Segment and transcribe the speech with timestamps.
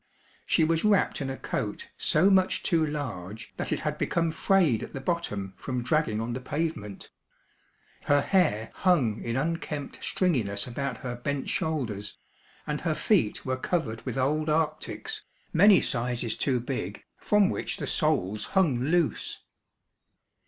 [0.47, 4.81] She was wrapped in a coat so much too large that it had become frayed
[4.81, 7.11] at the bottom from dragging on the pavement.
[8.05, 12.17] Her hair hung in unkempt stringiness about her bent shoulders,
[12.65, 15.21] and her feet were covered with old arctics,
[15.53, 19.43] many sizes too big, from which the soles hung loose.